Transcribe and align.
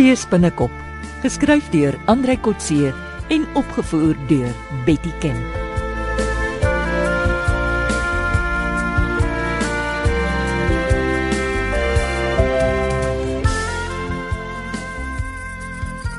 Kotse 0.00 0.16
spinnekop, 0.16 0.72
geskryf 1.20 1.66
deur 1.68 1.92
Andrei 2.08 2.38
Kotse 2.40 2.94
en 3.28 3.42
opgevoer 3.52 4.16
deur 4.30 4.54
Betty 4.86 5.10
Ken. 5.20 5.36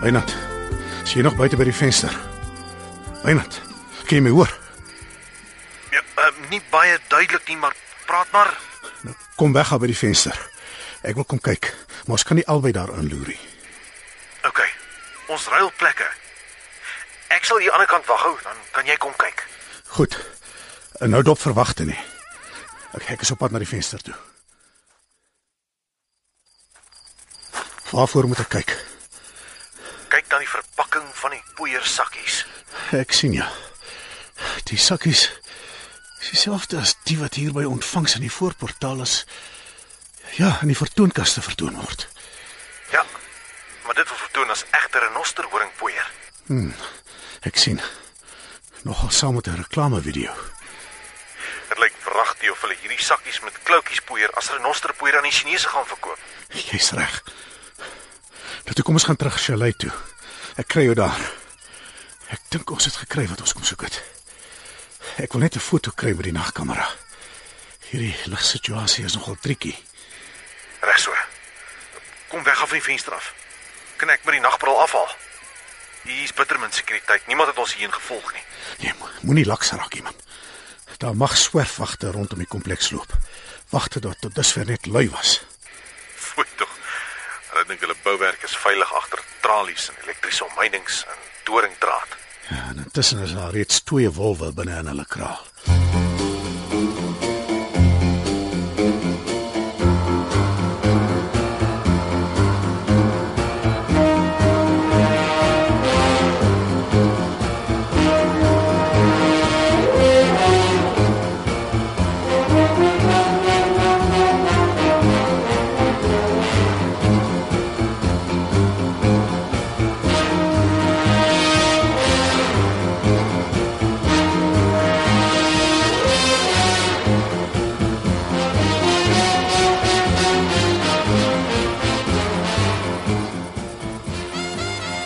Wynand, 0.03 0.29
is 1.01 1.15
jy 1.15 1.25
nog 1.25 1.33
buite 1.39 1.57
by 1.57 1.65
die 1.65 1.73
venster? 1.73 2.13
Wynand, 3.25 3.57
kan 4.05 4.19
jy 4.19 4.25
my 4.27 4.35
hoor? 4.35 4.53
Ja, 5.89 6.05
uh, 6.21 6.29
nie 6.53 6.61
baie 6.69 6.99
duidelik 7.09 7.49
nie, 7.49 7.57
maar 7.57 7.73
praat 8.05 8.29
maar. 8.29 8.53
Nou, 9.01 9.17
kom 9.41 9.57
weg 9.57 9.73
daar 9.73 9.81
by 9.81 9.89
die 9.89 9.97
venster. 9.97 10.37
Ek 11.01 11.17
wil 11.17 11.25
kom 11.25 11.41
kyk, 11.41 11.73
maar 12.05 12.21
ons 12.21 12.27
kan 12.29 12.37
nie 12.37 12.45
albei 12.45 12.75
daar 12.77 12.93
inloer 13.01 13.33
nie. 13.33 13.41
Ons 15.31 15.47
ruil 15.47 15.71
plekke. 15.79 16.07
Ek 17.31 17.45
sal 17.47 17.61
hier 17.63 17.71
aan 17.71 17.79
die 17.79 17.87
ander 17.87 17.91
kant 17.93 18.09
wag 18.11 18.23
hou, 18.25 18.33
dan 18.43 18.57
kan 18.75 18.89
jy 18.89 18.97
kom 18.99 19.13
kyk. 19.19 19.45
Goed. 19.95 20.17
En 20.99 21.13
nou 21.13 21.21
dop 21.23 21.39
verwagte 21.39 21.87
nie. 21.87 21.99
Ek 22.99 23.07
ek 23.15 23.23
is 23.23 23.31
op 23.31 23.39
pad 23.39 23.55
na 23.55 23.61
die 23.63 23.69
venster 23.69 24.03
toe. 24.03 24.17
Waarvoor 27.91 28.27
moet 28.31 28.43
ek 28.43 28.51
kyk? 28.57 28.75
Kyk 30.11 30.27
dan 30.31 30.43
die 30.43 30.51
verpakking 30.51 31.07
van 31.23 31.35
die 31.35 31.43
poeiersakkies. 31.55 32.43
Ek 32.99 33.15
sien 33.15 33.35
ja. 33.35 33.47
Die 34.67 34.79
sakkies 34.79 35.29
is 36.19 36.29
dieselfde 36.31 36.79
as 36.83 36.95
die 37.07 37.17
wat 37.19 37.39
hier 37.39 37.55
by 37.55 37.63
ontvangs 37.67 38.15
in 38.19 38.23
die 38.23 38.31
voorportaal 38.31 39.03
is. 39.03 39.21
Ja, 40.39 40.57
in 40.63 40.71
die 40.71 40.79
vertoonkaste 40.79 41.43
vertoon 41.43 41.75
word. 41.79 42.07
Ja. 42.91 43.03
Maar 43.85 43.95
dit 43.95 44.07
word 44.07 44.19
vertoon 44.19 44.49
as 44.49 44.65
egte 44.71 44.99
renosterhoringpoeier. 44.99 46.11
Ek 47.41 47.57
sien. 47.57 47.81
Nogal 48.83 49.11
saam 49.11 49.35
met 49.35 49.47
'n 49.47 49.55
reklamevideo. 49.55 50.33
Dit 51.69 51.77
lyk 51.77 51.93
wragtig 52.03 52.51
of 52.51 52.61
hulle 52.61 52.75
hierdie 52.81 53.03
sakkies 53.03 53.39
met 53.39 53.63
kloutjies 53.63 54.01
poeier 54.01 54.31
as 54.31 54.49
renosterpoeier 54.49 55.17
aan 55.17 55.23
die 55.23 55.31
Chinese 55.31 55.67
gaan 55.67 55.85
verkoop. 55.85 56.19
Jy's 56.49 56.91
reg. 56.91 57.23
Nou 58.63 58.73
toe 58.73 58.83
kom 58.83 58.93
ons 58.93 59.03
gaan 59.03 59.15
terug 59.15 59.41
Chalet 59.41 59.77
toe. 59.77 59.91
Ek 60.55 60.67
kry 60.67 60.83
jou 60.83 60.95
daar. 60.95 61.19
Ek 62.29 62.39
dink 62.49 62.71
ons 62.71 62.85
het 62.85 62.95
gekry 62.95 63.27
wat 63.27 63.41
ons 63.41 63.53
kom 63.53 63.63
soek 63.63 63.81
het. 63.81 64.03
Ek 65.17 65.31
wil 65.31 65.41
net 65.41 65.55
'n 65.55 65.59
foto 65.59 65.91
kry 65.91 66.13
met 66.13 66.23
die 66.23 66.31
nagkamera. 66.33 66.89
Hierdie 67.89 68.15
ligsituasie 68.25 69.05
is 69.05 69.13
nogal 69.13 69.35
tricky. 69.35 69.75
Reg 70.81 70.99
so. 70.99 71.13
Kom 72.27 72.43
weg 72.43 72.61
af 72.61 72.69
van 72.69 72.77
die 72.77 72.83
venster 72.83 73.13
af. 73.13 73.33
Kan 74.01 74.09
ek 74.09 74.23
met 74.25 74.33
die 74.33 74.41
nagbril 74.41 74.79
afhaal? 74.81 75.09
Hier 76.07 76.23
is 76.25 76.33
bittermin 76.33 76.71
sekuriteit. 76.73 77.27
Niemand 77.29 77.51
het 77.51 77.59
ons 77.61 77.73
hierheen 77.75 77.93
gevolg 77.93 78.31
nie. 78.33 78.41
Nee, 78.81 78.93
mo- 78.99 79.09
moenie 79.21 79.45
laks 79.45 79.69
raak 79.77 79.93
iemand. 79.93 80.15
Daar 80.97 81.15
mag 81.15 81.37
swerfwagte 81.37 82.09
rondom 82.11 82.41
die 82.41 82.47
kompleks 82.49 82.89
loop. 82.91 83.13
Wagte 83.69 83.99
wat 84.07 84.17
tot 84.21 84.33
dusver 84.35 84.65
net 84.65 84.85
lui 84.89 85.05
was. 85.13 85.35
Fooi 86.15 86.47
tog. 86.57 86.73
Hulle 87.51 87.65
dink 87.69 87.85
hulle 87.85 87.95
bouwerk 88.03 88.43
is 88.49 88.57
veilig 88.57 88.93
agter 89.03 89.21
tralies 89.45 89.89
en 89.93 90.01
elektriese 90.03 90.45
omheinings 90.49 91.03
en 91.05 91.21
doringdraad. 91.45 92.17
Ja, 92.49 92.65
en 92.73 92.77
intussen 92.87 93.21
is 93.21 93.33
daar 93.37 93.51
reeds 93.53 93.81
twee 93.85 94.09
wolwe 94.11 94.51
binne 94.53 94.77
in 94.81 94.87
hulle 94.95 95.05
kraal. 95.05 95.45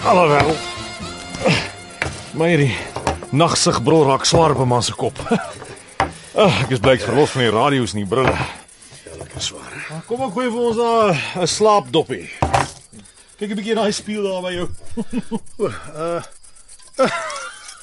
Alhoewel. 0.06 0.54
Maar 2.38 2.48
hierdie 2.48 2.76
nagsigbril 3.34 4.06
raak 4.06 4.26
swaar 4.26 4.54
op 4.54 4.66
man 4.68 4.84
se 4.84 4.94
kop. 4.94 5.18
Ag, 6.46 6.64
ek 6.66 6.70
is 6.76 6.80
blyk 6.84 7.02
verlof 7.02 7.32
van 7.34 7.42
die 7.42 7.54
radio's 7.56 7.94
en 7.96 8.00
die 8.04 8.10
brille. 8.10 8.36
Lekker 9.18 9.42
swaar. 9.42 9.74
Kom 10.06 10.22
ek 10.28 10.36
gooi 10.36 10.50
vir 10.52 10.64
ons 10.70 10.80
'n 11.42 11.48
slaapdoppie. 11.50 12.30
Kyk 13.40 13.50
'n 13.50 13.58
bietjie 13.58 13.80
daai 13.80 13.94
spieël 13.96 14.30
daar 14.30 14.46
by 14.46 14.54
jou. 14.54 14.68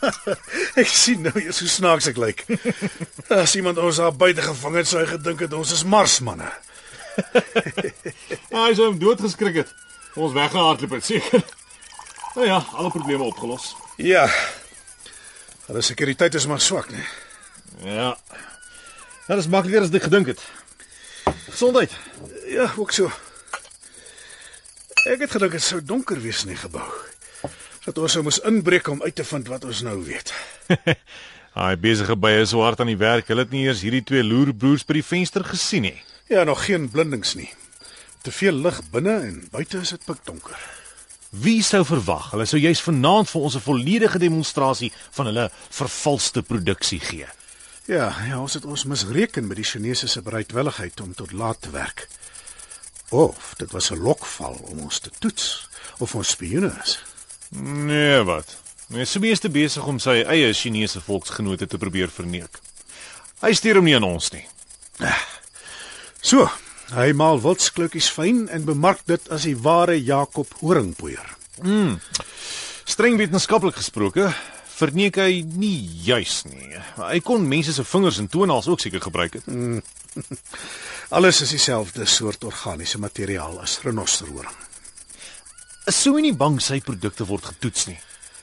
Ek 0.83 0.91
sien 0.91 1.23
nou 1.27 1.35
eers 1.39 1.61
hoe 1.63 1.71
snaaks 1.71 2.09
ek 2.11 2.19
lyk. 2.23 2.43
As 3.31 3.55
iemand 3.59 3.79
ons 3.79 4.01
daar 4.03 4.15
buite 4.15 4.43
gevang 4.43 4.81
het, 4.81 4.91
sou 4.91 5.03
hy 5.03 5.09
gedink 5.15 5.45
het 5.47 5.55
ons 5.59 5.75
is 5.75 5.85
Marsmanne. 5.87 6.51
Ja, 8.51 8.67
hy 8.67 8.73
sou 8.75 8.91
hom 8.91 8.99
doodgeskrik 9.03 9.63
het. 9.63 9.75
Ons 10.15 10.35
weggehardloop 10.37 10.99
het 10.99 11.07
seker. 11.07 11.45
Nou 12.35 12.47
ja, 12.47 12.63
alle 12.73 12.91
probleme 12.91 13.23
opgelos. 13.23 13.77
Ja. 13.97 14.25
Hulle 15.67 15.83
sekuriteit 15.83 16.35
is 16.35 16.47
maar 16.47 16.61
swak, 16.61 16.89
né? 16.91 17.05
Ja. 17.85 18.17
Ja, 19.29 19.35
dis 19.37 19.49
makliker 19.53 19.85
as 19.85 19.93
ek 19.93 20.09
gedink 20.09 20.33
het. 20.33 20.41
Gesondheid. 21.51 21.93
Ja, 22.49 22.73
ook 22.77 22.93
so. 22.93 23.13
Ek 25.05 25.23
het 25.27 25.35
gedink 25.35 25.59
dit 25.59 25.65
sou 25.65 25.81
donker 25.85 26.21
wees 26.25 26.43
in 26.47 26.55
die 26.55 26.61
gebou. 26.61 26.89
Dat 27.85 27.99
ons 27.99 28.17
sou 28.17 28.25
moes 28.25 28.41
inbreek 28.49 28.89
om 28.89 29.03
uit 29.03 29.15
te 29.15 29.27
vind 29.27 29.49
wat 29.53 29.65
ons 29.69 29.85
nou 29.85 29.99
weet. 30.07 30.33
Hy 31.59 31.73
besige 31.77 32.17
by 32.17 32.39
is 32.41 32.55
so 32.55 32.65
hard 32.65 32.81
aan 32.81 32.89
die 32.89 33.01
werk. 33.01 33.29
Hulle 33.29 33.45
het 33.45 33.53
nie 33.53 33.67
eers 33.67 33.83
hierdie 33.85 34.05
twee 34.09 34.25
loerbroers 34.25 34.87
by 34.89 35.03
die 35.03 35.07
venster 35.07 35.45
gesien 35.45 35.85
nie. 35.91 35.99
Ja, 36.33 36.47
nog 36.49 36.65
geen 36.65 36.89
blindings 36.89 37.35
nie. 37.37 37.51
Te 38.25 38.33
veel 38.33 38.57
lig 38.65 38.79
binne 38.95 39.19
en 39.27 39.43
buite 39.53 39.83
is 39.83 39.93
dit 39.93 40.07
pikdonker. 40.09 40.57
Wie 41.33 41.63
sou 41.65 41.81
verwag 41.89 42.31
hulle 42.35 42.45
sou 42.45 42.59
juis 42.61 42.81
vanaand 42.85 43.31
vir 43.31 43.41
ons 43.41 43.55
'n 43.57 43.65
volledige 43.65 44.19
demonstrasie 44.19 44.93
van 45.17 45.27
hulle 45.27 45.51
vervalste 45.71 46.43
produksie 46.43 47.01
gee. 47.01 47.27
Ja, 47.87 48.15
ja, 48.29 48.41
ons 48.41 48.55
het 48.55 48.65
ons 48.65 48.85
misreken 48.85 49.47
met 49.47 49.57
die 49.57 49.65
Chinese 49.65 50.07
se 50.07 50.23
bereidwilligheid 50.23 51.01
om 51.01 51.15
tot 51.15 51.33
laat 51.33 51.61
te 51.61 51.71
werk. 51.71 52.09
Of 53.09 53.55
dit 53.57 53.71
was 53.71 53.91
'n 53.91 54.03
lokval 54.03 54.61
om 54.63 54.79
ons 54.79 54.99
te 54.99 55.11
toets 55.19 55.69
of 55.99 56.15
ons 56.15 56.29
spioene 56.29 56.73
is. 56.83 57.03
Nee, 57.61 58.23
wat? 58.23 58.57
Hy 58.89 59.01
is 59.01 59.19
meeste 59.19 59.49
besig 59.49 59.87
om 59.87 59.99
sy 59.99 60.23
eie 60.23 60.53
Chinese 60.53 61.01
volksgenote 61.01 61.67
te 61.67 61.79
probeer 61.79 62.11
verneek. 62.11 62.61
Hy 63.41 63.53
stuur 63.53 63.75
hom 63.75 63.85
nie 63.85 63.95
aan 63.95 64.05
ons 64.05 64.31
nie. 64.31 64.47
So, 66.21 66.51
hy 66.93 67.13
maal 67.17 67.41
wildskloutjies 67.41 68.11
fyn 68.13 68.49
en 68.53 68.67
bemark 68.69 69.01
dit 69.09 69.29
as 69.33 69.47
die 69.49 69.57
ware 69.57 69.97
Jakob 69.97 70.51
horingpoeier. 70.61 71.37
Streng 72.85 73.17
wetenskaplik 73.21 73.79
gesproke, 73.79 74.29
verneek 74.77 75.17
hy 75.23 75.43
nie 75.57 75.79
juis 76.05 76.43
nie. 76.49 76.77
Hy 76.99 77.21
kon 77.25 77.49
mense 77.49 77.73
se 77.73 77.85
vingers 77.87 78.19
en 78.21 78.29
toenails 78.29 78.69
ook 78.69 78.83
seker 78.83 79.05
gebruik 79.05 79.39
het. 79.39 79.49
Alles 81.17 81.41
is 81.45 81.55
dieselfde 81.55 82.07
soort 82.07 82.45
organiese 82.45 83.01
materiaal 83.01 83.61
as 83.63 83.79
renosterhoring. 83.87 84.57
Sou 85.89 86.15
hy 86.17 86.29
nie 86.29 86.37
bang 86.37 86.61
sy 86.63 86.81
produkte 86.85 87.27
word 87.27 87.49
getoets 87.53 87.89
nie. 87.89 87.99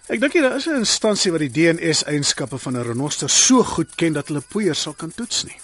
Ek 0.10 0.20
dink 0.22 0.34
nie 0.34 0.42
daar 0.42 0.58
is 0.58 0.66
'n 0.68 0.82
instansie 0.82 1.32
wat 1.32 1.46
die 1.46 1.54
DNS-eienskappe 1.54 2.58
van 2.58 2.78
'n 2.78 2.84
renoster 2.84 3.30
so 3.30 3.64
goed 3.64 3.96
ken 3.96 4.14
dat 4.14 4.28
hulle 4.28 4.42
poeier 4.42 4.76
sal 4.76 4.94
kan 4.94 5.12
toets 5.12 5.44
nie. 5.46 5.60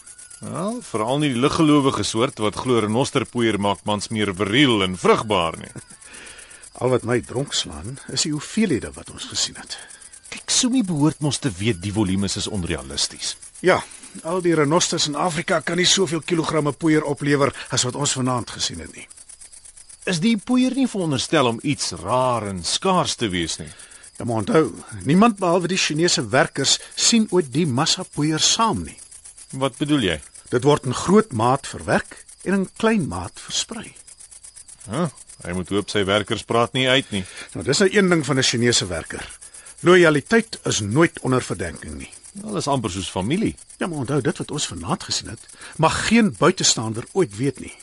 Wel, 0.45 0.77
veral 0.86 1.19
nie 1.21 1.31
die 1.33 1.42
liggelowige 1.42 2.03
soort 2.06 2.39
wat 2.44 2.57
glo 2.62 2.80
renosterpoeier 2.83 3.57
maak 3.62 3.81
mans 3.88 4.12
meer 4.13 4.30
viriel 4.36 4.83
en 4.86 4.97
vrugbaar 5.00 5.57
nie. 5.57 5.71
Al 6.81 6.92
wat 6.92 7.06
my 7.07 7.21
dronk 7.25 7.56
slaan, 7.56 7.97
is 8.13 8.27
die 8.27 8.33
hoeveelhede 8.36 8.92
wat 8.94 9.09
ons 9.09 9.25
gesien 9.31 9.57
het. 9.57 9.77
Kyk, 10.30 10.51
Sumi 10.51 10.83
behoort 10.83 11.21
mos 11.24 11.39
te 11.39 11.50
weet 11.50 11.80
die 11.81 11.94
volumes 11.95 12.36
is 12.38 12.50
onrealisties. 12.51 13.36
Ja, 13.63 13.80
al 14.27 14.44
die 14.44 14.53
renosters 14.56 15.07
in 15.07 15.15
Afrika 15.15 15.62
kan 15.63 15.80
nie 15.80 15.88
soveel 15.88 16.21
kilogramme 16.21 16.75
poeier 16.75 17.07
oplewer 17.07 17.53
as 17.74 17.88
wat 17.88 17.95
ons 17.95 18.13
vanaand 18.19 18.51
gesien 18.57 18.83
het 18.83 18.91
nie. 18.95 19.07
Is 20.06 20.19
die 20.21 20.36
poeier 20.38 20.75
nie 20.75 20.88
veronderstel 20.91 21.50
om 21.50 21.63
iets 21.63 21.95
raar 22.03 22.45
en 22.51 22.62
skaars 22.63 23.15
te 23.15 23.31
wees 23.31 23.57
nie? 23.57 23.71
Ja, 24.19 24.27
maar 24.27 24.44
onthou, 24.44 24.68
niemand 25.07 25.39
behalwe 25.39 25.71
die 25.71 25.81
Chinese 25.81 26.27
werkers 26.30 26.77
sien 26.95 27.27
ooit 27.31 27.50
die 27.56 27.65
massa 27.68 28.03
poeier 28.03 28.39
saam 28.39 28.83
nie. 28.86 29.00
Wat 29.56 29.80
bedoel 29.80 30.12
jy? 30.12 30.21
Dit 30.50 30.63
word 30.63 30.86
in 30.86 30.94
groot 30.94 31.31
maat 31.31 31.68
verwerk 31.68 32.25
en 32.44 32.53
in 32.53 32.69
klein 32.77 33.07
maat 33.07 33.39
versprei. 33.39 33.95
Huh? 34.89 35.07
Hy 35.44 35.53
moet 35.57 35.69
hoop 35.74 35.89
sy 35.92 36.06
werkers 36.07 36.45
praat 36.47 36.74
nie 36.77 36.88
uit 36.89 37.09
nie. 37.12 37.24
Nou 37.53 37.65
dis 37.65 37.81
nou 37.81 37.89
een 37.92 38.09
ding 38.09 38.25
van 38.25 38.38
'n 38.38 38.44
Chinese 38.44 38.88
werker. 38.88 39.25
Lojaliteit 39.80 40.59
is 40.63 40.80
nooit 40.80 41.19
onder 41.19 41.42
verdenking 41.42 41.97
nie. 41.97 42.12
Hulle 42.42 42.57
is 42.57 42.68
amper 42.68 42.92
soos 42.92 43.09
familie. 43.09 43.56
Ja, 43.77 43.88
maar 43.88 43.97
onthou 43.97 44.21
dit 44.21 44.38
wat 44.38 44.51
ons 44.51 44.68
vanaand 44.68 45.03
gesien 45.03 45.30
het, 45.30 45.39
mag 45.77 46.07
geen 46.07 46.36
buitestander 46.38 47.06
ooit 47.12 47.36
weet 47.38 47.59
nie. 47.59 47.74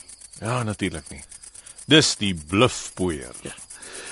Ja, 0.41 0.63
natuurlik 0.63 1.09
nie. 1.09 1.23
Dis 1.87 2.17
die 2.17 2.35
bluffpoeier. 2.35 3.35
Ja. 3.43 3.55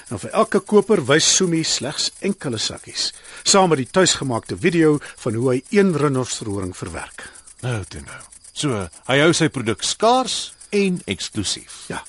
En 0.09 0.19
vir 0.19 0.31
elke 0.31 0.61
koper 0.61 1.05
wys 1.07 1.37
Sumi 1.37 1.63
slegs 1.65 2.11
enkele 2.19 2.59
sakkies, 2.59 3.13
saam 3.43 3.69
met 3.69 3.79
die 3.79 3.91
tuisgemaakte 3.91 4.59
video 4.59 4.99
van 5.17 5.35
hoe 5.35 5.51
hy 5.53 5.63
een 5.71 5.97
renosterhoring 5.97 6.77
verwerk. 6.77 7.29
Nou 7.61 7.85
toe 7.85 8.01
nou. 8.01 8.21
So, 8.61 8.89
hy 9.09 9.19
hou 9.23 9.33
sy 9.37 9.49
produk 9.53 9.83
skaars 9.87 10.53
en 10.77 10.99
eksklusief. 11.11 11.85
Ja. 11.89 12.03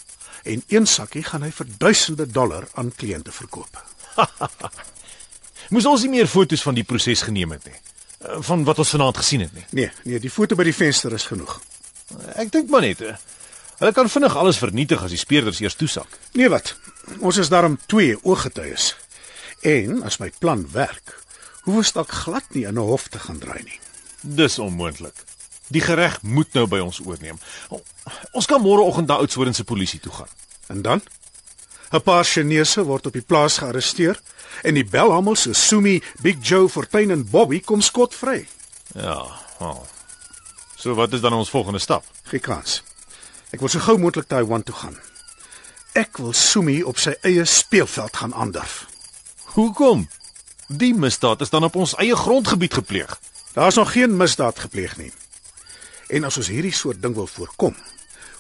En 0.44 0.64
een 0.74 0.88
sakkie 0.90 1.24
gaan 1.24 1.46
hy 1.46 1.52
vir 1.54 1.68
duisende 1.80 2.26
dollar 2.28 2.66
aan 2.76 2.90
kliënte 2.98 3.32
verkoop. 3.32 3.78
Moes 5.72 5.86
ons 5.88 6.04
nie 6.04 6.12
meer 6.18 6.28
foto's 6.28 6.64
van 6.66 6.76
die 6.76 6.84
proses 6.88 7.22
geneem 7.24 7.54
het 7.56 7.68
nie. 7.70 7.78
Eh, 8.26 8.40
Van 8.50 8.66
wat 8.68 8.82
ons 8.84 8.92
vanaand 8.98 9.18
gesien 9.22 9.46
het 9.46 9.54
nie. 9.56 9.66
Nee, 9.78 9.92
nee, 10.04 10.20
die 10.20 10.30
foto 10.34 10.58
by 10.60 10.66
die 10.68 10.76
venster 10.76 11.14
is 11.16 11.28
genoeg. 11.30 11.60
Ek 12.42 12.52
dink 12.52 12.70
maar 12.74 12.84
net. 12.84 13.02
eh, 13.06 13.16
Hulle 13.82 13.94
kan 13.98 14.10
vinnig 14.14 14.36
alles 14.38 14.60
vernietig 14.62 15.02
as 15.02 15.10
die 15.10 15.18
speerders 15.18 15.60
eers 15.64 15.74
toesak. 15.80 16.20
Nee 16.38 16.50
wat? 16.54 16.76
Ons 17.20 17.40
is 17.42 17.50
daarom 17.50 17.80
twee 17.90 18.18
ooggetuies. 18.22 18.92
En 19.66 20.04
as 20.06 20.20
my 20.22 20.30
plan 20.40 20.68
werk, 20.74 21.16
hoef 21.64 21.80
ons 21.82 21.94
dalk 21.96 22.12
glad 22.26 22.46
nie 22.54 22.66
in 22.70 22.76
'n 22.78 22.86
hof 22.92 23.08
te 23.08 23.18
gaan 23.20 23.40
draai 23.40 23.64
nie. 23.64 23.80
Dis 24.22 24.60
onmoontlik. 24.60 25.14
Die 25.72 25.82
gereg 25.82 26.20
moet 26.22 26.54
nou 26.54 26.66
by 26.68 26.82
ons 26.84 27.00
oorneem. 27.06 27.40
Ons 28.36 28.50
kan 28.50 28.62
môreoggend 28.62 29.08
na 29.08 29.22
Oudtshoorn 29.24 29.56
se 29.56 29.64
polisie 29.64 30.00
toe 30.00 30.12
gaan. 30.12 30.32
En 30.68 30.82
dan? 30.82 31.02
'n 31.92 32.02
Paar 32.02 32.24
Chinese 32.24 32.84
word 32.84 33.06
op 33.06 33.14
die 33.14 33.22
plaas 33.22 33.58
gearresteer 33.58 34.20
en 34.64 34.74
die 34.74 34.86
belhamel 34.86 35.36
so 35.36 35.54
Sumi, 35.54 36.02
Big 36.22 36.38
Joe, 36.42 36.70
Fortuin 36.70 37.12
en 37.12 37.30
Bobby 37.30 37.60
kom 37.60 37.82
skotvry. 37.82 38.48
Ja, 38.94 39.28
wel. 39.60 39.88
So 40.76 40.94
wat 40.94 41.14
is 41.14 41.22
dan 41.22 41.34
ons 41.34 41.50
volgende 41.50 41.80
stap? 41.80 42.06
Geen 42.24 42.40
kans. 42.40 42.84
Ek 43.52 43.60
wil 43.60 43.70
so 43.70 43.80
gou 43.80 43.98
moontlik 44.00 44.28
Taiwan 44.28 44.64
toe 44.64 44.76
gaan. 44.76 44.96
Ek 45.94 46.18
wil 46.18 46.34
Sumi 46.34 46.82
op 46.84 46.98
sy 46.98 47.16
eie 47.28 47.46
speelveld 47.46 48.16
gaan 48.16 48.34
aandurf. 48.34 48.88
Hoekom? 49.56 50.08
Die 50.68 50.94
misdaad 50.96 51.42
is 51.42 51.50
dan 51.52 51.64
op 51.68 51.76
ons 51.76 51.96
eie 52.00 52.16
grondgebied 52.16 52.74
gepleeg. 52.74 53.20
Daar's 53.54 53.76
nog 53.76 53.92
geen 53.92 54.16
misdaad 54.18 54.60
gepleeg 54.60 54.98
nie. 54.98 55.12
En 56.12 56.28
as 56.28 56.38
ons 56.38 56.50
hierdie 56.52 56.76
soort 56.76 57.00
ding 57.02 57.16
wil 57.16 57.28
voorkom, 57.28 57.76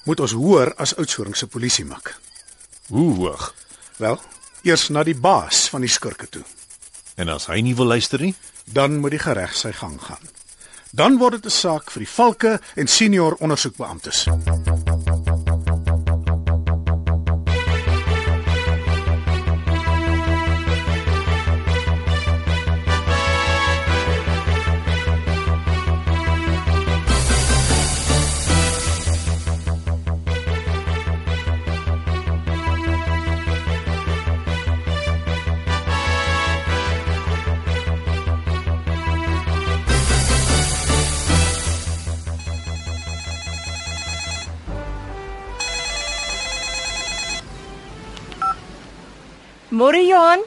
moet 0.03 0.19
ons 0.19 0.33
hoor 0.35 0.73
as 0.81 0.95
Oudtshoorn 0.99 1.37
se 1.37 1.47
polisie 1.47 1.85
maak. 1.87 2.17
Hoe 2.91 3.15
hoog? 3.15 3.53
Wel, 4.01 4.19
eers 4.67 4.89
na 4.89 5.05
die 5.07 5.15
baas 5.15 5.69
van 5.71 5.85
die 5.85 5.91
skurke 5.91 6.27
toe. 6.27 6.43
En 7.15 7.31
as 7.31 7.47
hy 7.47 7.61
nie 7.63 7.75
wil 7.77 7.93
luister 7.93 8.19
nie? 8.19 8.35
Dan 8.65 8.99
moet 8.99 9.15
die 9.15 9.23
gereg 9.23 9.55
sy 9.55 9.71
gang 9.75 9.95
gaan. 10.01 10.29
Dan 10.91 11.17
word 11.17 11.39
dit 11.39 11.45
'n 11.45 11.55
saak 11.55 11.91
vir 11.91 12.03
die 12.03 12.13
valke 12.13 12.59
en 12.75 12.87
senior 12.87 13.35
ondersoekbeamptes. 13.39 14.27
Môre 49.71 50.03
Johan. 50.03 50.41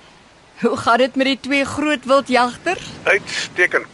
Hoe 0.61 0.77
gaan 0.77 0.99
dit 0.99 1.15
met 1.17 1.27
die 1.27 1.41
twee 1.41 1.65
groot 1.65 2.05
wildjagters? 2.05 2.85
Uitstekend. 3.03 3.87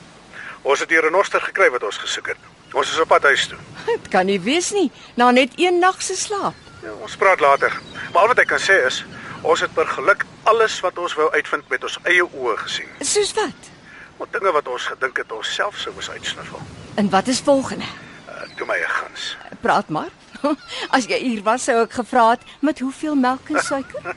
Ons 0.63 0.81
het 0.81 0.91
'n 0.91 1.01
renoster 1.07 1.41
gekry 1.41 1.71
wat 1.71 1.83
ons 1.83 1.97
gesoek 1.97 2.27
het. 2.27 2.37
Ons 2.73 2.91
is 2.91 2.99
op 3.01 3.09
pad 3.09 3.23
huis 3.23 3.47
toe. 3.47 3.59
Dit 3.87 4.09
kan 4.09 4.27
nie 4.27 4.41
wees 4.41 4.71
nie, 4.71 4.91
na 5.15 5.31
net 5.31 5.53
een 5.57 5.79
nag 5.79 6.03
se 6.03 6.17
slaap. 6.17 6.55
Ja, 6.83 6.93
ons 6.93 7.17
praat 7.17 7.41
later. 7.41 7.81
Maar 8.13 8.23
al 8.23 8.29
wat 8.29 8.39
ek 8.39 8.47
kan 8.47 8.59
sê 8.59 8.85
is, 8.87 9.05
ons 9.43 9.61
het 9.61 9.73
per 9.75 9.87
geluk 9.87 10.25
alles 10.43 10.81
wat 10.81 10.99
ons 10.99 11.15
wou 11.15 11.31
uitvind 11.33 11.69
met 11.69 11.83
ons 11.83 11.99
eie 12.03 12.23
oë 12.25 12.57
gesien. 12.57 12.89
Soos 13.01 13.33
wat? 13.35 13.71
Want 14.17 14.33
dinge 14.33 14.53
wat 14.53 14.69
ons 14.69 14.87
gedink 14.87 15.17
het 15.17 15.33
ons 15.33 15.55
self 15.55 15.79
sou 15.79 15.95
moes 15.95 16.11
uitsniffel. 16.11 16.61
En 16.95 17.11
wat 17.11 17.27
is 17.27 17.41
volgende? 17.41 17.85
Uh, 18.29 18.43
Toe 18.57 18.67
my 18.67 18.79
'n 18.83 18.89
guns. 18.89 19.37
Praat 19.61 19.89
maar. 19.89 20.11
As 20.97 21.07
jy 21.07 21.19
hier 21.19 21.43
was, 21.43 21.65
sou 21.65 21.77
ek 21.83 21.93
gevra 21.93 22.31
het 22.31 22.45
met 22.61 22.79
hoeveel 22.81 23.15
melk 23.15 23.51
en 23.51 23.63
suiker? 23.63 24.03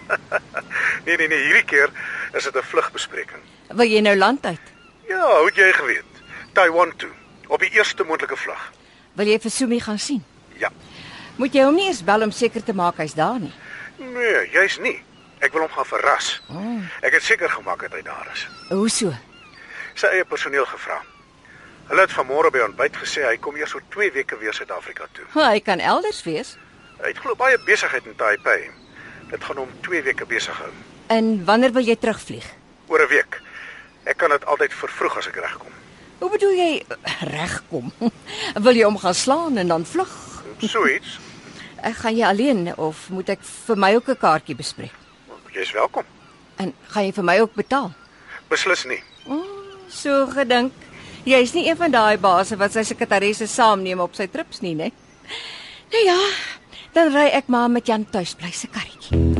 Nee 1.05 1.17
nee 1.17 1.27
nee, 1.27 1.41
hierdie 1.43 1.65
keer 1.67 1.89
is 2.33 2.43
dit 2.43 2.55
'n 2.55 2.63
vlugbespreking. 2.63 3.41
Wil 3.75 3.87
jy 3.91 3.99
nou 4.01 4.15
land 4.17 4.45
uit? 4.45 4.67
Ja, 5.07 5.37
hoe 5.37 5.45
het 5.45 5.55
jy 5.55 5.71
geweet? 5.73 6.21
Taiwan 6.53 6.93
toe, 6.95 7.09
op 7.47 7.59
die 7.59 7.69
eerste 7.75 8.03
moontlike 8.03 8.37
vlug. 8.37 8.71
Wil 9.13 9.27
jy 9.27 9.39
vir 9.39 9.51
Sumi 9.51 9.79
gaan 9.79 9.99
sien? 9.99 10.23
Ja. 10.57 10.69
Moet 11.35 11.53
jy 11.53 11.63
hom 11.65 11.75
nie 11.75 11.87
eers 11.87 12.03
bel 12.03 12.21
om 12.23 12.31
seker 12.31 12.63
te 12.63 12.73
maak 12.73 12.97
hy's 12.97 13.13
daar 13.13 13.39
nie. 13.39 13.53
Nee, 13.97 14.49
jy's 14.53 14.79
nie. 14.79 15.03
Ek 15.39 15.51
wil 15.51 15.61
hom 15.65 15.71
gaan 15.75 15.85
verras. 15.85 16.41
Oh. 16.49 16.81
Ek 17.01 17.13
het 17.13 17.23
seker 17.23 17.49
gemaak 17.49 17.81
dat 17.81 17.91
hy 17.91 18.01
daar 18.01 18.27
is. 18.33 18.47
Hoe 18.69 18.89
so? 18.89 19.11
Sy 19.93 20.07
eie 20.07 20.25
personeel 20.25 20.65
gevra. 20.65 21.01
Hulle 21.87 22.01
het 22.01 22.13
vanmôre 22.15 22.51
by 22.51 22.61
ontbyt 22.63 22.95
gesê 23.01 23.25
hy 23.27 23.37
kom 23.43 23.55
eers 23.59 23.73
oor 23.75 23.83
2 23.95 24.11
weke 24.15 24.37
weer 24.39 24.53
Suid-Afrika 24.55 25.07
toe. 25.11 25.25
Hy 25.35 25.59
kan 25.59 25.79
elders 25.83 26.23
wees. 26.23 26.55
Hy 27.01 27.11
het 27.11 27.19
glo 27.19 27.35
baie 27.35 27.59
besigheid 27.65 28.05
in 28.07 28.15
Taipei. 28.15 28.69
Dit 29.31 29.43
gaan 29.43 29.57
hom 29.57 29.71
2 29.81 30.01
weke 30.07 30.25
besig 30.25 30.57
hou. 30.57 30.71
En 31.11 31.45
wanneer 31.45 31.73
wil 31.75 31.83
jy 31.83 31.95
terugvlieg? 31.95 32.45
Oor 32.87 33.03
'n 33.03 33.09
week. 33.09 33.41
Ek 34.03 34.17
kan 34.17 34.29
dit 34.29 34.45
altyd 34.45 34.73
vervroeg 34.73 35.17
as 35.17 35.27
ek 35.27 35.35
regkom. 35.35 35.71
Hoe 36.19 36.29
bedoel 36.31 36.55
jy 36.55 36.85
regkom? 37.19 37.91
Wil 38.65 38.75
jy 38.75 38.83
hom 38.83 38.97
gaan 38.97 39.15
slaan 39.15 39.57
en 39.57 39.67
dan 39.67 39.85
vlug? 39.85 40.11
Soets. 40.59 41.19
Ek 41.89 41.95
gaan 41.95 42.15
jy 42.15 42.23
alleen 42.25 42.75
of 42.77 43.09
moet 43.09 43.29
ek 43.29 43.43
vir 43.43 43.75
my 43.75 43.95
ook 43.95 44.07
'n 44.07 44.17
kaartjie 44.17 44.55
bespreek? 44.55 44.95
Jy's 45.51 45.71
welkom. 45.71 46.03
En 46.55 46.73
gaan 46.87 47.05
jy 47.05 47.11
vir 47.13 47.23
my 47.23 47.39
ook 47.39 47.53
betaal? 47.53 47.91
Beslis 48.47 48.85
nie. 48.85 49.03
So 49.89 50.25
gedink. 50.31 50.71
Jy's 51.23 51.53
nie 51.55 51.69
een 51.69 51.77
van 51.79 51.91
daai 51.91 52.17
baase 52.19 52.57
wat 52.59 52.73
sy 52.75 52.83
sekretaresse 52.83 53.47
saamneem 53.47 54.01
op 54.03 54.17
sy 54.17 54.27
trips 54.27 54.59
nie, 54.59 54.73
né? 54.75 54.91
Nou 55.93 56.03
ja, 56.03 56.19
dan 56.95 57.13
ry 57.15 57.29
ek 57.39 57.47
maar 57.47 57.71
met 57.71 57.87
Jan 57.87 58.03
tuis 58.11 58.35
bly 58.35 58.51
se 58.51 58.67
karretjie. 58.67 59.32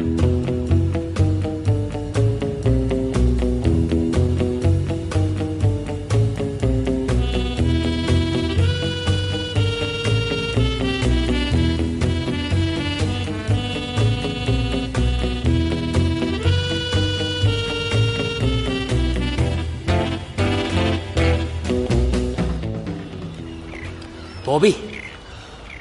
Bobby. 24.54 24.76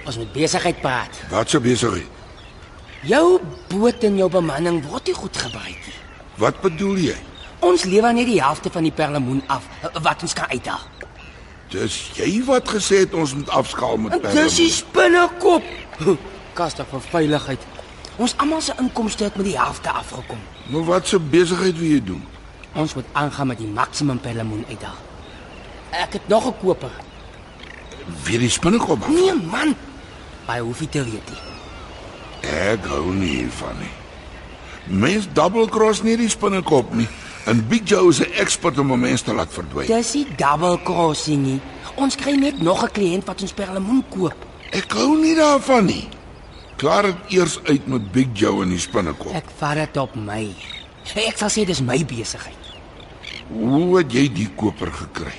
Ons 0.08 0.16
moet 0.16 0.30
besigheid 0.32 0.78
praat. 0.80 1.18
Wat 1.28 1.50
so 1.52 1.60
besigheid? 1.60 2.08
Jou 3.04 3.36
boot 3.68 4.04
en 4.06 4.16
jou 4.16 4.28
bemanning 4.32 4.78
word 4.86 5.10
nie 5.10 5.16
goed 5.18 5.36
gebruik 5.36 5.88
nie. 5.88 5.98
Wat 6.40 6.62
bedoel 6.62 7.02
jy? 7.10 7.16
Ons 7.68 7.84
lewer 7.84 8.16
net 8.16 8.30
die 8.30 8.38
helfte 8.40 8.72
van 8.72 8.86
die 8.88 8.94
perlemoen 8.94 9.42
af 9.52 9.66
eh, 9.82 9.92
wat 10.06 10.24
ons 10.24 10.36
kan 10.38 10.48
uithaal. 10.48 10.88
Dis 11.74 11.98
jy 12.16 12.30
wat 12.48 12.72
gesê 12.72 13.02
het 13.04 13.12
ons 13.12 13.36
moet 13.36 13.52
afskaal 13.60 14.00
met 14.06 14.16
En 14.16 14.40
dis 14.40 14.58
die 14.62 14.70
spinnekop. 14.72 15.68
Kastig 16.56 16.88
vir 16.94 17.06
veiligheid. 17.12 17.68
Ons 18.16 18.38
almal 18.40 18.64
se 18.64 18.72
inkomste 18.80 19.28
het 19.28 19.36
met 19.36 19.50
die 19.52 19.58
helfte 19.58 19.92
afgekom. 19.92 20.40
Maar 20.72 20.88
wat 20.88 21.12
so 21.12 21.20
besigheid 21.20 21.76
wil 21.76 21.96
jy 21.98 22.02
doen? 22.14 22.24
Ons 22.72 22.96
moet 22.96 23.16
aangaan 23.20 23.52
met 23.52 23.60
die 23.60 23.68
maksimum 23.68 24.20
perlemoen 24.20 24.64
uithaal. 24.72 25.00
Ek 25.92 26.16
het 26.16 26.28
nog 26.32 26.48
'n 26.48 26.60
koper. 26.64 27.11
Weer 28.24 28.38
die 28.38 28.50
spinnekop. 28.50 29.08
Nee 29.08 29.34
man. 29.50 29.74
Baie 30.46 30.62
hoef 30.62 30.80
jy 30.80 30.86
te 30.86 31.04
weet 31.04 31.30
nie. 31.30 31.42
Ek 32.50 32.86
hou 32.90 33.12
nie 33.14 33.36
hiervan 33.42 33.78
nie. 33.78 33.92
Mens 34.86 35.28
double 35.32 35.68
cross 35.70 36.02
nie 36.02 36.16
die 36.18 36.30
spinnekop 36.32 36.94
nie. 36.94 37.08
En 37.46 37.62
Big 37.68 37.88
Joe 37.90 38.08
is 38.10 38.20
'n 38.20 38.32
ekspert 38.38 38.78
om 38.78 38.92
'n 38.92 39.00
mens 39.00 39.22
te 39.22 39.34
laat 39.34 39.52
verdwyn. 39.52 39.86
Dis 39.86 40.14
nie 40.14 40.26
double 40.36 40.78
crossing 40.82 41.42
nie. 41.42 41.60
Ons 41.94 42.16
kry 42.16 42.32
net 42.32 42.62
nog 42.62 42.82
'n 42.84 42.90
kliënt 42.90 43.24
wat 43.24 43.42
ons 43.42 43.52
perlemoen 43.52 44.04
koop. 44.08 44.34
Ek 44.70 44.92
hou 44.92 45.18
nie 45.20 45.34
daarvan 45.34 45.84
nie. 45.84 46.08
Klaar 46.76 47.02
dit 47.02 47.16
eers 47.28 47.60
uit 47.64 47.86
met 47.86 48.12
Big 48.12 48.28
Joe 48.32 48.62
en 48.62 48.68
die 48.68 48.78
spinnekop. 48.78 49.34
Ek 49.34 49.50
vat 49.58 49.74
dit 49.74 49.96
op 49.96 50.14
my. 50.14 50.54
Ek 51.14 51.36
sal 51.38 51.48
sê 51.48 51.64
dis 51.66 51.80
my 51.80 52.04
besigheid. 52.04 52.56
Hoe 53.52 53.98
het 53.98 54.12
jy 54.12 54.32
die 54.32 54.48
koper 54.56 54.92
gekry? 54.92 55.32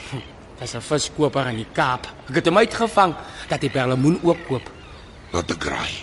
Dis 0.64 0.76
'n 0.76 0.82
viskoper 0.82 1.48
in 1.52 1.58
die 1.60 1.68
Kaap. 1.76 2.08
Ek 2.30 2.36
het 2.36 2.46
hom 2.48 2.58
uitgevang 2.58 3.14
dat 3.50 3.62
hy 3.62 3.70
perlemoen 3.70 4.20
ook 4.24 4.38
koop. 4.48 4.70
Laat 5.34 5.52
ek 5.52 5.64
raai. 5.64 5.96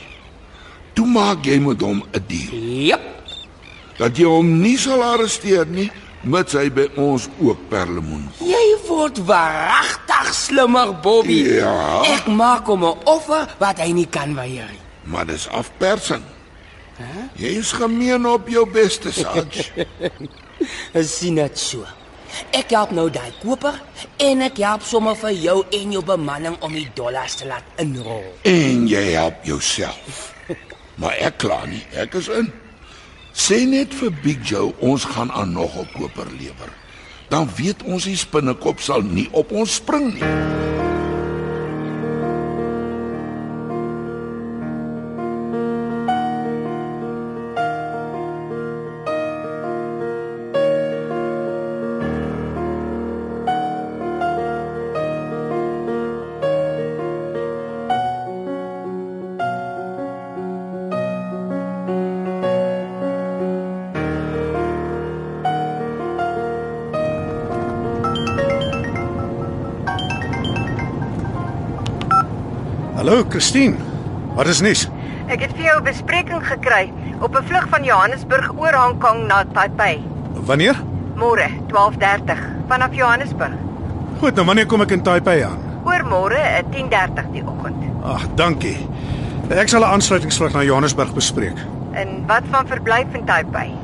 Toe 0.92 1.06
maak 1.06 1.44
jy 1.44 1.58
met 1.58 1.80
hom 1.80 2.04
'n 2.12 2.24
deal 2.28 2.52
Jep. 2.88 3.00
dat 3.96 4.16
jy 4.16 4.24
hom 4.24 4.60
nie 4.60 4.76
sal 4.76 5.02
arresteer 5.02 5.66
nie, 5.66 5.90
mits 6.22 6.52
hy 6.52 6.70
by 6.70 6.88
ons 6.96 7.28
ook 7.40 7.68
perlemoen. 7.68 8.28
Jy 8.40 8.76
word 8.88 9.18
waaragtig 9.24 10.34
slimmer, 10.34 10.92
Bobby. 11.00 11.42
Ja. 11.56 12.02
Ek 12.04 12.26
maak 12.26 12.66
hom 12.66 12.84
'n 12.84 12.96
offer 13.04 13.48
wat 13.58 13.78
hy 13.78 13.92
nie 13.92 14.06
kan 14.08 14.34
weier 14.34 14.68
nie. 14.68 14.80
Maar 15.04 15.26
dis 15.26 15.48
afpersing. 15.48 16.22
Jy 17.34 17.48
is 17.58 17.72
gemeen 17.72 18.26
op 18.26 18.48
jou 18.48 18.70
beste, 18.70 19.10
sien 21.02 21.34
dit 21.42 21.58
so. 21.58 21.86
Ek 22.52 22.70
help 22.70 22.90
nou 22.90 23.10
daai 23.10 23.32
koper 23.42 23.80
en 24.18 24.42
ek 24.42 24.56
help 24.58 24.82
sommer 24.82 25.14
vir 25.14 25.32
jou 25.32 25.64
en 25.72 25.92
jou 25.92 26.02
bemanning 26.04 26.56
om 26.60 26.72
die 26.72 26.88
dollars 26.94 27.34
te 27.34 27.46
laat 27.46 27.64
inrol. 27.76 28.24
en 28.44 28.88
jy 28.88 29.04
help 29.12 29.44
jouself. 29.44 30.34
Maar 31.00 31.16
ek 31.18 31.38
kla 31.38 31.64
nie, 31.66 31.82
ek 31.96 32.14
is 32.14 32.28
in. 32.28 32.52
Sê 33.32 33.64
net 33.66 33.94
vir 33.94 34.10
Big 34.22 34.42
Joe 34.44 34.72
ons 34.80 35.04
gaan 35.04 35.30
aan 35.32 35.52
nog 35.52 35.76
'n 35.76 35.88
koper 35.96 36.26
lewer. 36.38 36.70
Dan 37.28 37.48
weet 37.56 37.82
ons 37.82 38.04
die 38.04 38.16
spinnekop 38.16 38.80
sal 38.80 39.00
nie 39.02 39.28
op 39.30 39.52
ons 39.52 39.74
spring 39.74 40.14
nie. 40.14 40.69
Hallo, 73.10 73.24
Christine. 73.28 73.74
Wat 74.36 74.46
is 74.46 74.60
nuus? 74.62 74.84
Ek 75.26 75.40
het 75.42 75.50
vir 75.58 75.64
jou 75.64 75.78
'n 75.80 75.84
bespreking 75.84 76.42
gekry 76.46 76.92
op 77.18 77.34
'n 77.34 77.42
vlug 77.42 77.66
van 77.68 77.82
Johannesburg 77.84 78.52
oor 78.54 78.74
Hong 78.74 79.00
Kong 79.00 79.26
na 79.26 79.44
Taipei. 79.52 79.98
Wanneer? 80.46 80.76
Môre, 81.16 81.50
12:30 81.66 82.38
vanaf 82.68 82.94
Johannesburg. 82.94 83.56
Goed, 84.20 84.34
nou 84.34 84.46
wanneer 84.46 84.66
kom 84.66 84.80
ek 84.80 84.90
in 84.90 85.02
Taipei 85.02 85.42
aan? 85.42 85.58
Oor 85.84 86.04
môre, 86.04 86.36
eh, 86.36 86.62
10:30 86.70 87.26
die 87.32 87.42
oggend. 87.46 87.82
Ag, 88.02 88.28
dankie. 88.34 88.88
Ek 89.48 89.68
sal 89.68 89.80
'n 89.80 89.90
aansluitingsvlug 89.90 90.52
na 90.52 90.62
Johannesburg 90.62 91.14
bespreek. 91.14 91.58
En 91.92 92.26
wat 92.26 92.42
van 92.50 92.66
verblyf 92.66 93.06
in 93.12 93.24
Taipei? 93.24 93.74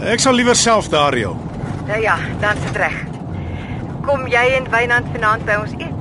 Ek 0.00 0.18
sal 0.18 0.34
liewer 0.34 0.56
self 0.56 0.88
daar 0.88 1.12
reël. 1.12 1.36
Nou 1.86 2.00
ja, 2.00 2.16
dan 2.40 2.56
sit 2.66 2.76
reg. 2.76 3.04
Kom 4.00 4.26
jy 4.26 4.54
en 4.56 4.70
Wynand 4.70 5.06
vanaand 5.12 5.44
by 5.44 5.54
ons 5.60 5.72
eet? 5.72 5.94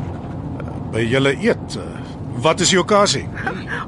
By 0.91 1.05
julle 1.05 1.35
eet. 1.39 1.77
Wat 2.41 2.59
is 2.59 2.69
die 2.73 2.79
okasie? 2.79 3.27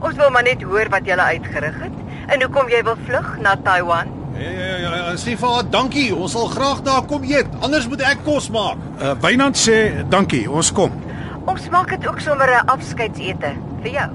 Ons 0.06 0.16
wil 0.16 0.30
maar 0.30 0.46
net 0.46 0.62
hoor 0.62 0.90
wat 0.94 1.08
jy 1.08 1.18
uitgerig 1.18 1.80
het 1.82 2.32
en 2.34 2.42
hoekom 2.42 2.70
jy 2.70 2.84
wil 2.86 2.98
vlug 3.06 3.38
na 3.42 3.56
Taiwan. 3.66 4.12
Ja 4.36 4.52
ja 4.52 4.78
ja, 4.78 4.96
ja 4.96 5.14
sê 5.16 5.36
vir 5.40 5.48
haar 5.54 5.70
dankie. 5.72 6.10
Ons 6.16 6.36
sal 6.36 6.50
graag 6.52 6.82
daar 6.84 7.06
kom 7.08 7.24
eet. 7.24 7.48
Anders 7.64 7.88
moet 7.88 8.04
ek 8.04 8.26
kos 8.26 8.50
maak. 8.52 8.82
Uh, 9.00 9.14
Wynand 9.24 9.58
sê 9.60 9.78
dankie, 10.12 10.44
ons 10.52 10.72
kom. 10.76 10.92
Ons 11.48 11.70
maak 11.72 11.94
dit 11.94 12.08
ook 12.08 12.20
sommer 12.20 12.50
'n 12.50 12.68
afskeidsete 12.68 13.54
vir 13.82 13.92
jou. 13.92 14.10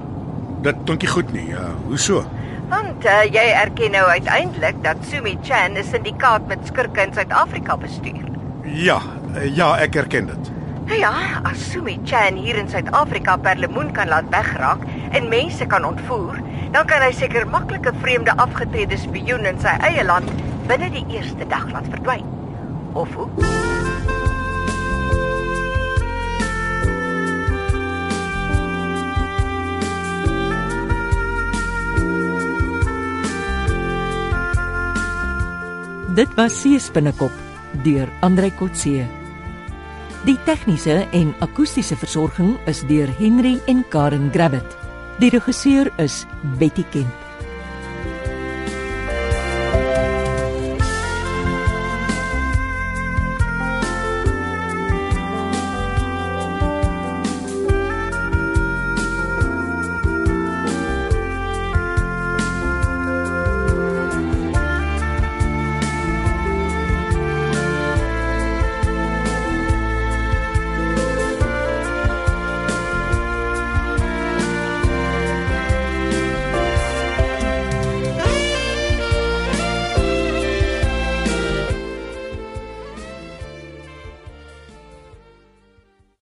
Dit 0.61 0.75
klink 0.85 1.01
nie 1.01 1.09
goed 1.09 1.33
nie. 1.33 1.49
Uh, 1.49 1.73
hoe 1.87 1.97
so? 1.97 2.25
Want 2.69 3.05
uh, 3.05 3.23
jy 3.23 3.45
erken 3.63 3.91
nou 3.91 4.05
uiteindelik 4.07 4.83
dat 4.83 4.97
Sumi 5.09 5.37
Chan 5.43 5.73
'n 5.73 5.83
syndikaat 5.83 6.47
met 6.47 6.59
skurke 6.63 7.01
in 7.01 7.13
Suid-Afrika 7.13 7.77
bestuur. 7.77 8.25
Ja, 8.63 9.01
uh, 9.35 9.55
ja, 9.55 9.77
ek 9.77 9.95
erken 9.95 10.27
dit. 10.27 10.51
Nou 10.85 10.97
ja, 10.99 11.11
as 11.43 11.61
Sumi 11.71 11.99
Chan 12.03 12.35
hier 12.41 12.57
in 12.57 12.69
Suid-Afrika 12.69 13.37
perlemoen 13.37 13.91
kan 13.93 14.09
laat 14.09 14.29
wegraak 14.33 14.83
en 15.11 15.29
mense 15.29 15.65
kan 15.65 15.85
ontvoer, 15.85 16.41
dan 16.73 16.87
kan 16.89 17.03
hy 17.05 17.11
seker 17.13 17.47
maklik 17.47 17.85
'n 17.85 18.01
vreemde 18.01 18.33
afgetrede 18.35 18.97
spioen 18.97 19.45
in 19.45 19.59
sy 19.59 19.75
eie 19.87 20.03
land 20.03 20.31
binne 20.67 20.89
die 20.89 21.05
eerste 21.09 21.47
dag 21.47 21.71
laat 21.71 21.87
verdwyn. 21.93 22.25
Of 22.93 23.13
hoe? 23.15 23.29
Dit 36.15 36.33
was 36.35 36.61
Seespinnekop 36.61 37.31
deur 37.83 38.09
Andrei 38.19 38.51
Kotse. 38.51 39.20
Die 40.21 40.37
tegniese 40.45 40.99
en 41.17 41.31
akoestiese 41.41 41.95
versorging 41.97 42.51
is 42.69 42.83
deur 42.85 43.09
Henry 43.17 43.55
en 43.71 43.81
Karen 43.89 44.29
Gravett. 44.29 44.77
Die 45.17 45.31
regisseur 45.33 45.89
is 45.97 46.27
Betty 46.59 46.85
Kemp. 46.93 47.30